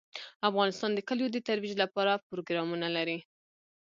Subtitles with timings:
[0.49, 3.19] افغانستان د کلیو د ترویج لپاره پروګرامونه لري.